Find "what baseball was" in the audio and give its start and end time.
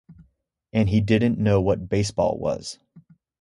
1.61-2.79